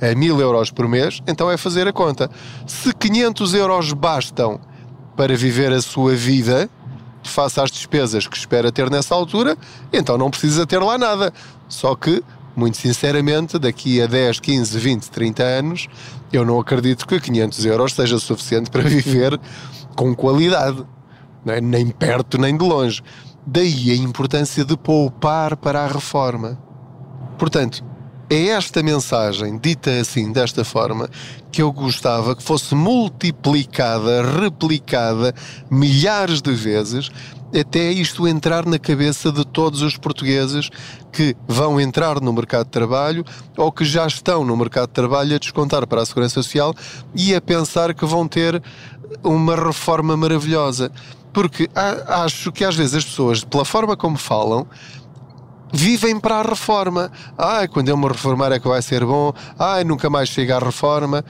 a 0.00 0.14
1000 0.14 0.40
euros 0.40 0.70
por 0.70 0.86
mês, 0.86 1.20
então 1.26 1.50
é 1.50 1.56
fazer 1.56 1.88
a 1.88 1.92
conta. 1.92 2.30
Se 2.66 2.92
500 2.92 3.54
euros 3.54 3.92
bastam 3.92 4.60
para 5.16 5.34
viver 5.34 5.72
a 5.72 5.80
sua 5.80 6.14
vida, 6.14 6.68
face 7.22 7.58
às 7.58 7.70
despesas 7.70 8.26
que 8.26 8.36
espera 8.36 8.70
ter 8.70 8.90
nessa 8.90 9.14
altura, 9.14 9.56
então 9.92 10.18
não 10.18 10.30
precisa 10.30 10.66
ter 10.66 10.78
lá 10.78 10.98
nada. 10.98 11.32
Só 11.68 11.94
que, 11.94 12.22
muito 12.54 12.76
sinceramente, 12.76 13.58
daqui 13.58 14.02
a 14.02 14.06
10, 14.06 14.40
15, 14.40 14.78
20, 14.78 15.10
30 15.10 15.42
anos, 15.42 15.88
eu 16.32 16.44
não 16.44 16.60
acredito 16.60 17.06
que 17.06 17.18
500 17.18 17.64
euros 17.64 17.94
seja 17.94 18.18
suficiente 18.18 18.70
para 18.70 18.82
viver 18.88 19.40
com 19.96 20.14
qualidade, 20.14 20.84
é? 21.46 21.60
nem 21.60 21.88
perto 21.88 22.36
nem 22.36 22.56
de 22.56 22.64
longe. 22.64 23.02
Daí 23.46 23.90
a 23.90 23.96
importância 23.96 24.64
de 24.64 24.76
poupar 24.76 25.56
para 25.56 25.84
a 25.84 25.86
reforma. 25.86 26.58
Portanto, 27.38 27.84
é 28.30 28.46
esta 28.48 28.82
mensagem, 28.82 29.58
dita 29.58 29.90
assim, 30.00 30.32
desta 30.32 30.64
forma, 30.64 31.10
que 31.52 31.60
eu 31.60 31.70
gostava 31.70 32.34
que 32.34 32.42
fosse 32.42 32.74
multiplicada, 32.74 34.22
replicada 34.22 35.34
milhares 35.70 36.40
de 36.40 36.52
vezes, 36.52 37.10
até 37.54 37.92
isto 37.92 38.26
entrar 38.26 38.66
na 38.66 38.78
cabeça 38.78 39.30
de 39.30 39.44
todos 39.44 39.82
os 39.82 39.96
portugueses 39.96 40.70
que 41.12 41.36
vão 41.46 41.80
entrar 41.80 42.20
no 42.20 42.32
mercado 42.32 42.64
de 42.64 42.72
trabalho 42.72 43.24
ou 43.56 43.70
que 43.70 43.84
já 43.84 44.06
estão 44.06 44.44
no 44.44 44.56
mercado 44.56 44.88
de 44.88 44.94
trabalho 44.94 45.36
a 45.36 45.38
descontar 45.38 45.86
para 45.86 46.02
a 46.02 46.06
Segurança 46.06 46.34
Social 46.34 46.74
e 47.14 47.34
a 47.34 47.40
pensar 47.40 47.94
que 47.94 48.04
vão 48.04 48.26
ter 48.26 48.60
uma 49.22 49.54
reforma 49.54 50.16
maravilhosa. 50.16 50.90
Porque 51.34 51.68
acho 52.06 52.52
que 52.52 52.64
às 52.64 52.76
vezes 52.76 52.94
as 52.94 53.04
pessoas, 53.04 53.42
pela 53.42 53.64
forma 53.64 53.96
como 53.96 54.16
falam, 54.16 54.68
vivem 55.72 56.20
para 56.20 56.36
a 56.36 56.42
reforma. 56.42 57.10
Ai, 57.36 57.66
quando 57.66 57.88
eu 57.88 57.96
me 57.96 58.06
reformar 58.06 58.52
é 58.52 58.60
que 58.60 58.68
vai 58.68 58.80
ser 58.80 59.04
bom. 59.04 59.32
Ai, 59.58 59.82
nunca 59.82 60.08
mais 60.08 60.28
chega 60.28 60.56
à 60.56 60.60
reforma. 60.60 61.24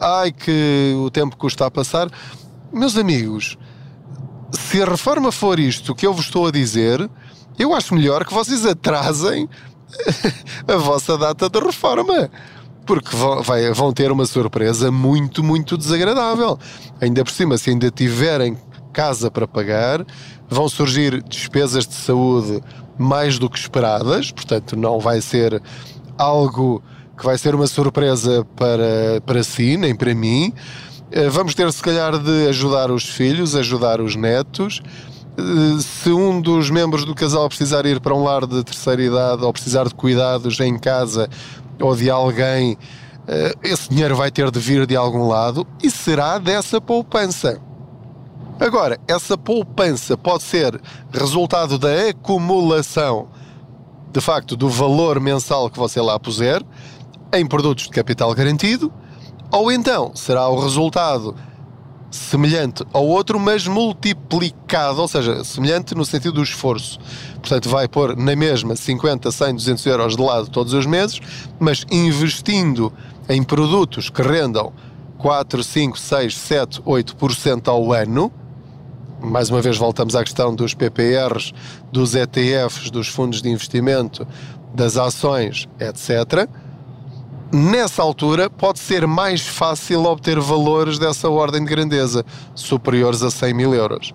Ah, 0.00 0.20
ai, 0.20 0.32
que 0.32 0.94
o 1.04 1.10
tempo 1.10 1.36
custa 1.36 1.66
a 1.66 1.70
passar. 1.70 2.08
Meus 2.72 2.96
amigos, 2.96 3.58
se 4.52 4.80
a 4.80 4.86
reforma 4.86 5.32
for 5.32 5.58
isto 5.58 5.96
que 5.96 6.06
eu 6.06 6.14
vos 6.14 6.26
estou 6.26 6.46
a 6.46 6.52
dizer, 6.52 7.10
eu 7.58 7.74
acho 7.74 7.92
melhor 7.92 8.24
que 8.24 8.32
vocês 8.32 8.64
atrasem 8.64 9.48
a 10.68 10.76
vossa 10.76 11.18
data 11.18 11.50
de 11.50 11.58
reforma. 11.58 12.30
Porque 12.86 13.14
vão, 13.16 13.42
vão 13.74 13.92
ter 13.92 14.12
uma 14.12 14.26
surpresa 14.26 14.92
muito, 14.92 15.42
muito 15.42 15.76
desagradável. 15.76 16.56
Ainda 17.00 17.24
por 17.24 17.32
cima, 17.32 17.58
se 17.58 17.70
ainda 17.70 17.90
tiverem 17.90 18.56
casa 18.92 19.30
para 19.30 19.46
pagar, 19.46 20.04
vão 20.48 20.68
surgir 20.68 21.22
despesas 21.22 21.86
de 21.86 21.94
saúde 21.94 22.60
mais 22.98 23.38
do 23.38 23.48
que 23.48 23.58
esperadas, 23.58 24.30
portanto, 24.30 24.76
não 24.76 25.00
vai 25.00 25.20
ser 25.20 25.62
algo 26.18 26.82
que 27.16 27.24
vai 27.24 27.38
ser 27.38 27.54
uma 27.54 27.66
surpresa 27.66 28.46
para, 28.56 29.20
para 29.24 29.42
si, 29.42 29.76
nem 29.76 29.94
para 29.94 30.14
mim. 30.14 30.52
Eh, 31.10 31.28
vamos 31.28 31.54
ter, 31.54 31.70
se 31.72 31.82
calhar, 31.82 32.18
de 32.18 32.48
ajudar 32.48 32.90
os 32.90 33.04
filhos, 33.04 33.56
ajudar 33.56 34.00
os 34.00 34.16
netos. 34.16 34.80
Eh, 35.36 35.80
se 35.80 36.10
um 36.10 36.40
dos 36.40 36.70
membros 36.70 37.04
do 37.04 37.14
casal 37.14 37.48
precisar 37.48 37.84
ir 37.86 38.00
para 38.00 38.14
um 38.14 38.24
lar 38.24 38.46
de 38.46 38.62
terceira 38.64 39.02
idade 39.02 39.44
ou 39.44 39.52
precisar 39.52 39.84
de 39.88 39.94
cuidados 39.94 40.58
em 40.60 40.78
casa 40.78 41.28
ou 41.80 41.94
de 41.96 42.08
alguém, 42.10 42.78
eh, 43.26 43.54
esse 43.62 43.88
dinheiro 43.90 44.16
vai 44.16 44.30
ter 44.30 44.50
de 44.50 44.58
vir 44.58 44.86
de 44.86 44.96
algum 44.96 45.28
lado 45.28 45.66
e 45.82 45.90
será 45.90 46.38
dessa 46.38 46.80
poupança. 46.80 47.60
Agora, 48.60 49.00
essa 49.08 49.38
poupança 49.38 50.18
pode 50.18 50.42
ser 50.42 50.78
resultado 51.10 51.78
da 51.78 52.10
acumulação, 52.10 53.28
de 54.12 54.20
facto, 54.20 54.54
do 54.54 54.68
valor 54.68 55.18
mensal 55.18 55.70
que 55.70 55.78
você 55.78 55.98
lá 55.98 56.18
puser 56.18 56.62
em 57.32 57.46
produtos 57.46 57.84
de 57.84 57.90
capital 57.90 58.34
garantido, 58.34 58.92
ou 59.50 59.72
então 59.72 60.12
será 60.14 60.46
o 60.48 60.60
resultado 60.60 61.34
semelhante 62.10 62.84
ao 62.92 63.06
outro, 63.06 63.40
mas 63.40 63.66
multiplicado, 63.66 65.00
ou 65.00 65.08
seja, 65.08 65.42
semelhante 65.42 65.94
no 65.94 66.04
sentido 66.04 66.34
do 66.34 66.42
esforço. 66.42 66.98
Portanto, 67.36 67.66
vai 67.70 67.88
pôr 67.88 68.14
na 68.14 68.36
mesma 68.36 68.76
50, 68.76 69.30
100, 69.30 69.54
200 69.54 69.86
euros 69.86 70.16
de 70.16 70.22
lado 70.22 70.50
todos 70.50 70.74
os 70.74 70.84
meses, 70.84 71.18
mas 71.58 71.86
investindo 71.90 72.92
em 73.26 73.42
produtos 73.42 74.10
que 74.10 74.20
rendam 74.20 74.70
4, 75.16 75.64
5, 75.64 75.98
6, 75.98 76.36
7, 76.36 76.82
8% 76.82 77.68
ao 77.68 77.92
ano. 77.92 78.30
Mais 79.22 79.50
uma 79.50 79.60
vez 79.60 79.76
voltamos 79.76 80.16
à 80.16 80.24
questão 80.24 80.54
dos 80.54 80.74
PPRs, 80.74 81.52
dos 81.92 82.14
ETFs, 82.14 82.90
dos 82.90 83.08
fundos 83.08 83.42
de 83.42 83.50
investimento, 83.50 84.26
das 84.74 84.96
ações, 84.96 85.68
etc 85.78 86.48
nessa 87.52 88.02
altura 88.02 88.48
pode 88.48 88.78
ser 88.78 89.06
mais 89.06 89.40
fácil 89.40 90.04
obter 90.04 90.38
valores 90.38 90.98
dessa 90.98 91.28
ordem 91.28 91.64
de 91.64 91.68
grandeza, 91.68 92.24
superiores 92.54 93.22
a 93.22 93.30
100 93.30 93.54
mil 93.54 93.74
euros. 93.74 94.14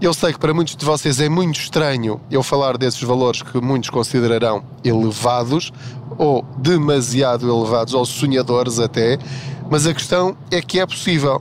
Eu 0.00 0.12
sei 0.12 0.32
que 0.32 0.38
para 0.38 0.52
muitos 0.52 0.74
de 0.74 0.84
vocês 0.84 1.20
é 1.20 1.28
muito 1.28 1.58
estranho 1.58 2.20
eu 2.30 2.42
falar 2.42 2.76
desses 2.76 3.00
valores 3.00 3.42
que 3.42 3.60
muitos 3.60 3.90
considerarão 3.90 4.64
elevados 4.82 5.72
ou 6.18 6.44
demasiado 6.58 7.48
elevados 7.48 7.94
ou 7.94 8.04
sonhadores 8.04 8.80
até, 8.80 9.18
mas 9.70 9.86
a 9.86 9.94
questão 9.94 10.36
é 10.50 10.60
que 10.60 10.80
é 10.80 10.86
possível. 10.86 11.40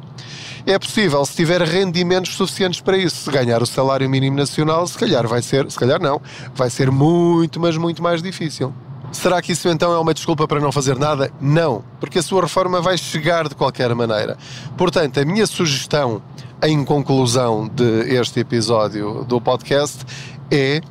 É 0.65 0.79
possível 0.79 1.25
se 1.25 1.35
tiver 1.35 1.61
rendimentos 1.61 2.35
suficientes 2.35 2.79
para 2.79 2.97
isso. 2.97 3.17
Se 3.17 3.31
ganhar 3.31 3.61
o 3.61 3.65
salário 3.65 4.09
mínimo 4.09 4.37
nacional, 4.37 4.87
se 4.87 4.97
calhar 4.97 5.27
vai 5.27 5.41
ser, 5.41 5.69
se 5.69 5.77
calhar 5.77 6.01
não, 6.01 6.21
vai 6.55 6.69
ser 6.69 6.89
muito, 6.89 7.59
mas 7.59 7.75
muito 7.75 8.01
mais 8.01 8.21
difícil. 8.21 8.73
Será 9.11 9.41
que 9.41 9.51
isso 9.51 9.69
então 9.69 9.93
é 9.93 9.99
uma 9.99 10.13
desculpa 10.13 10.47
para 10.47 10.59
não 10.59 10.71
fazer 10.71 10.97
nada? 10.97 11.31
Não, 11.39 11.83
porque 11.99 12.19
a 12.19 12.23
sua 12.23 12.41
reforma 12.41 12.81
vai 12.81 12.97
chegar 12.97 13.47
de 13.47 13.55
qualquer 13.55 13.93
maneira. 13.93 14.37
Portanto, 14.75 15.19
a 15.19 15.25
minha 15.25 15.45
sugestão 15.45 16.21
em 16.63 16.83
conclusão 16.83 17.67
de 17.67 18.15
este 18.15 18.39
episódio 18.39 19.23
do 19.25 19.39
podcast 19.39 20.03
é 20.49 20.81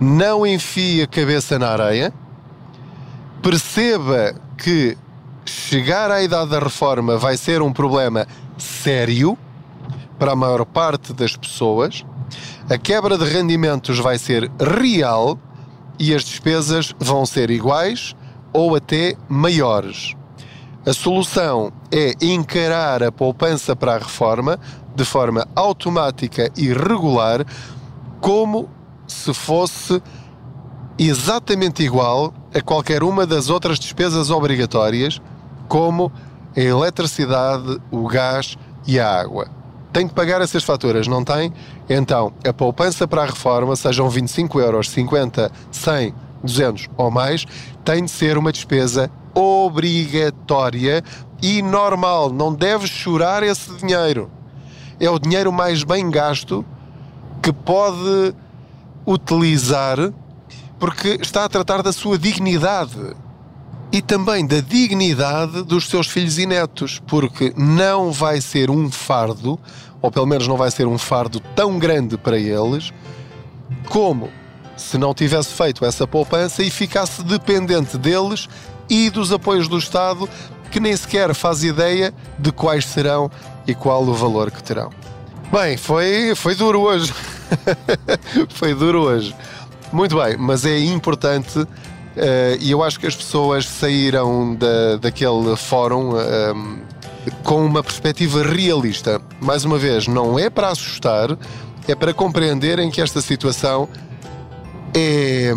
não 0.00 0.46
enfie 0.46 1.02
a 1.02 1.06
cabeça 1.06 1.58
na 1.58 1.70
areia, 1.70 2.12
perceba 3.42 4.34
que 4.56 4.96
chegar 5.44 6.10
à 6.10 6.22
idade 6.22 6.50
da 6.50 6.58
reforma 6.58 7.16
vai 7.16 7.36
ser 7.36 7.62
um 7.62 7.72
problema 7.72 8.26
sério 8.88 9.36
para 10.18 10.32
a 10.32 10.36
maior 10.36 10.64
parte 10.64 11.12
das 11.12 11.36
pessoas, 11.36 12.06
a 12.70 12.78
quebra 12.78 13.18
de 13.18 13.24
rendimentos 13.26 13.98
vai 13.98 14.16
ser 14.16 14.50
real 14.58 15.38
e 15.98 16.14
as 16.14 16.24
despesas 16.24 16.94
vão 16.98 17.26
ser 17.26 17.50
iguais 17.50 18.16
ou 18.50 18.74
até 18.74 19.14
maiores. 19.28 20.16
A 20.86 20.94
solução 20.94 21.70
é 21.92 22.14
encarar 22.22 23.02
a 23.02 23.12
poupança 23.12 23.76
para 23.76 23.96
a 23.96 23.98
reforma 23.98 24.58
de 24.96 25.04
forma 25.04 25.46
automática 25.54 26.50
e 26.56 26.72
regular, 26.72 27.44
como 28.22 28.70
se 29.06 29.34
fosse 29.34 30.02
exatamente 30.98 31.82
igual 31.82 32.32
a 32.54 32.62
qualquer 32.62 33.02
uma 33.02 33.26
das 33.26 33.50
outras 33.50 33.78
despesas 33.78 34.30
obrigatórias, 34.30 35.20
como 35.68 36.10
a 36.56 36.60
eletricidade, 36.60 37.78
o 37.90 38.08
gás 38.08 38.56
e 38.88 38.98
a 38.98 39.20
água 39.20 39.58
tem 39.92 40.06
que 40.06 40.14
pagar 40.14 40.40
essas 40.40 40.62
faturas, 40.62 41.06
não 41.06 41.24
tem? 41.24 41.52
Então, 41.88 42.32
a 42.46 42.52
poupança 42.52 43.08
para 43.08 43.22
a 43.22 43.26
reforma, 43.26 43.74
sejam 43.74 44.08
25 44.08 44.60
euros, 44.60 44.90
50, 44.90 45.50
100, 45.70 46.14
200 46.42 46.88
ou 46.96 47.10
mais, 47.10 47.46
tem 47.84 48.04
de 48.04 48.10
ser 48.10 48.36
uma 48.36 48.52
despesa 48.52 49.10
obrigatória 49.34 51.02
e 51.42 51.62
normal. 51.62 52.32
Não 52.32 52.54
deves 52.54 52.90
chorar 52.90 53.42
esse 53.42 53.72
dinheiro. 53.76 54.30
É 55.00 55.08
o 55.08 55.18
dinheiro 55.18 55.52
mais 55.52 55.82
bem 55.84 56.10
gasto 56.10 56.64
que 57.42 57.52
pode 57.52 58.34
utilizar 59.06 60.12
porque 60.78 61.18
está 61.20 61.44
a 61.44 61.48
tratar 61.48 61.82
da 61.82 61.92
sua 61.92 62.18
dignidade 62.18 63.16
e 63.90 64.02
também 64.02 64.46
da 64.46 64.60
dignidade 64.60 65.62
dos 65.62 65.88
seus 65.88 66.06
filhos 66.06 66.38
e 66.38 66.46
netos, 66.46 67.00
porque 67.06 67.52
não 67.56 68.12
vai 68.12 68.40
ser 68.40 68.70
um 68.70 68.90
fardo, 68.90 69.58
ou 70.02 70.10
pelo 70.10 70.26
menos 70.26 70.46
não 70.46 70.56
vai 70.56 70.70
ser 70.70 70.86
um 70.86 70.98
fardo 70.98 71.40
tão 71.56 71.78
grande 71.78 72.16
para 72.16 72.38
eles, 72.38 72.92
como 73.88 74.30
se 74.76 74.98
não 74.98 75.14
tivesse 75.14 75.54
feito 75.54 75.84
essa 75.84 76.06
poupança 76.06 76.62
e 76.62 76.70
ficasse 76.70 77.22
dependente 77.22 77.96
deles 77.96 78.48
e 78.88 79.10
dos 79.10 79.32
apoios 79.32 79.68
do 79.68 79.78
Estado, 79.78 80.28
que 80.70 80.78
nem 80.78 80.96
sequer 80.96 81.34
faz 81.34 81.64
ideia 81.64 82.12
de 82.38 82.52
quais 82.52 82.84
serão 82.84 83.30
e 83.66 83.74
qual 83.74 84.02
o 84.02 84.14
valor 84.14 84.50
que 84.50 84.62
terão. 84.62 84.90
Bem, 85.50 85.76
foi, 85.78 86.34
foi 86.34 86.54
duro 86.54 86.80
hoje. 86.80 87.12
foi 88.50 88.74
duro 88.74 89.02
hoje. 89.02 89.34
Muito 89.90 90.16
bem, 90.22 90.36
mas 90.36 90.66
é 90.66 90.78
importante 90.78 91.66
e 92.60 92.70
eu 92.70 92.82
acho 92.82 92.98
que 92.98 93.06
as 93.06 93.14
pessoas 93.14 93.66
saíram 93.66 94.54
da, 94.54 94.96
daquele 94.96 95.56
fórum 95.56 96.10
uh, 96.10 96.78
com 97.44 97.64
uma 97.64 97.82
perspectiva 97.82 98.42
realista. 98.42 99.20
Mais 99.40 99.64
uma 99.64 99.78
vez, 99.78 100.06
não 100.08 100.38
é 100.38 100.50
para 100.50 100.68
assustar, 100.68 101.36
é 101.86 101.94
para 101.94 102.12
compreenderem 102.12 102.90
que 102.90 103.00
esta 103.00 103.20
situação 103.20 103.88
é, 104.94 105.52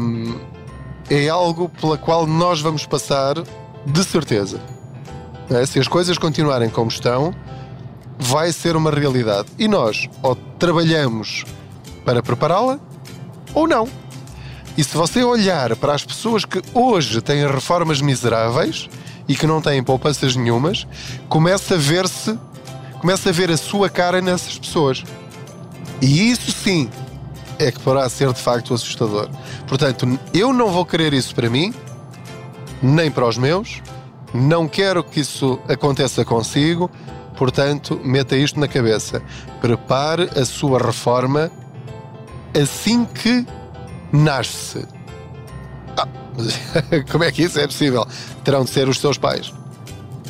é 1.09 1.29
algo 1.29 1.69
pela 1.69 1.97
qual 1.97 2.25
nós 2.25 2.61
vamos 2.61 2.85
passar 2.85 3.35
de 3.85 4.03
certeza. 4.03 4.59
É? 5.49 5.65
Se 5.65 5.79
as 5.79 5.87
coisas 5.87 6.17
continuarem 6.17 6.69
como 6.69 6.89
estão, 6.89 7.33
vai 8.17 8.51
ser 8.51 8.75
uma 8.75 8.91
realidade. 8.91 9.49
E 9.57 9.67
nós 9.67 10.07
ou 10.21 10.35
trabalhamos 10.57 11.43
para 12.05 12.21
prepará-la 12.21 12.79
ou 13.53 13.67
não. 13.67 13.87
E 14.77 14.83
se 14.83 14.95
você 14.95 15.23
olhar 15.23 15.75
para 15.75 15.93
as 15.93 16.03
pessoas 16.03 16.45
que 16.45 16.61
hoje 16.73 17.21
têm 17.21 17.45
reformas 17.47 18.01
miseráveis 18.01 18.89
e 19.27 19.35
que 19.35 19.45
não 19.45 19.61
têm 19.61 19.83
poupanças 19.83 20.35
nenhumas, 20.35 20.87
começa 21.27 21.75
a 21.75 21.77
ver-se, 21.77 22.37
começa 22.99 23.29
a 23.29 23.31
ver 23.31 23.51
a 23.51 23.57
sua 23.57 23.89
cara 23.89 24.21
nessas 24.21 24.57
pessoas. 24.57 25.03
E 26.01 26.31
isso 26.31 26.51
sim 26.51 26.89
é 27.59 27.71
que 27.71 27.79
poderá 27.79 28.09
ser 28.09 28.31
de 28.33 28.41
facto 28.41 28.73
assustador. 28.73 29.29
Portanto, 29.67 30.19
eu 30.33 30.51
não 30.51 30.69
vou 30.69 30.85
querer 30.85 31.13
isso 31.13 31.35
para 31.35 31.49
mim, 31.49 31.73
nem 32.81 33.11
para 33.11 33.27
os 33.27 33.37
meus, 33.37 33.81
não 34.33 34.67
quero 34.67 35.03
que 35.03 35.19
isso 35.19 35.59
aconteça 35.67 36.25
consigo, 36.25 36.89
portanto, 37.37 37.99
meta 38.03 38.35
isto 38.35 38.59
na 38.59 38.67
cabeça. 38.67 39.21
Prepare 39.59 40.29
a 40.35 40.45
sua 40.45 40.79
reforma 40.79 41.51
assim 42.59 43.05
que 43.05 43.45
nasce. 44.11 44.85
Ah, 45.97 46.07
como 47.11 47.23
é 47.23 47.31
que 47.31 47.43
isso 47.43 47.59
é 47.59 47.67
possível? 47.67 48.07
Terão 48.43 48.63
de 48.63 48.69
ser 48.69 48.87
os 48.87 48.99
seus 48.99 49.17
pais. 49.17 49.53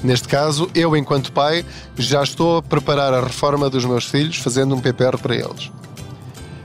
Neste 0.03 0.27
caso, 0.27 0.69
eu, 0.73 0.97
enquanto 0.97 1.31
pai, 1.31 1.63
já 1.95 2.23
estou 2.23 2.57
a 2.57 2.63
preparar 2.63 3.13
a 3.13 3.21
reforma 3.21 3.69
dos 3.69 3.85
meus 3.85 4.05
filhos 4.05 4.37
fazendo 4.37 4.75
um 4.75 4.81
PPR 4.81 5.17
para 5.17 5.35
eles. 5.35 5.71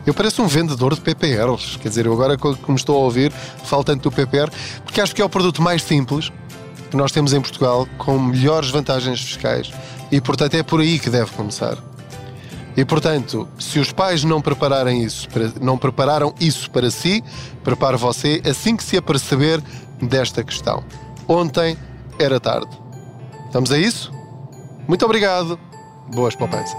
Eu 0.07 0.15
pareço 0.15 0.43
um 0.43 0.47
vendedor 0.47 0.95
de 0.95 1.01
PPRs. 1.01 1.77
Quer 1.77 1.89
dizer, 1.89 2.07
eu 2.07 2.13
agora, 2.13 2.39
como 2.39 2.77
estou 2.77 2.97
a 2.97 3.01
ouvir, 3.01 3.33
falo 3.65 3.85
tanto 3.85 4.09
do 4.09 4.13
PPR, 4.13 4.51
porque 4.85 5.01
acho 5.01 5.15
que 5.15 5.21
é 5.21 5.25
o 5.25 5.29
produto 5.29 5.61
mais 5.61 5.83
simples 5.83 6.33
que 6.91 6.97
nós 6.97 7.11
temos 7.11 7.33
em 7.33 7.41
Portugal, 7.41 7.87
com 7.99 8.19
melhores 8.19 8.71
vantagens 8.71 9.21
fiscais. 9.21 9.73
E, 10.11 10.21
portanto, 10.21 10.55
é 10.55 10.63
por 10.63 10.81
aí 10.81 10.99
que 10.99 11.11
deve 11.11 11.33
começar. 11.33 11.77
E 12.77 12.85
portanto, 12.85 13.49
se 13.59 13.79
os 13.79 13.91
pais 13.91 14.23
não 14.23 14.41
prepararem 14.41 15.03
isso, 15.03 15.27
não 15.61 15.79
prepararam 15.79 16.35
isso 16.39 16.71
para 16.71 16.91
si, 16.91 17.25
prepare 17.65 17.97
você 17.97 18.43
assim 18.49 18.77
que 18.77 18.85
se 18.85 18.97
aperceber 18.97 19.63
desta 20.01 20.45
questão. 20.45 20.85
Ontem 21.27 21.77
era 22.19 22.39
tarde. 22.39 22.71
Estamos 23.47 23.73
a 23.73 23.79
isso? 23.79 24.13
Muito 24.87 25.05
obrigado. 25.05 25.59
Boas 26.15 26.37
poupanças. 26.37 26.79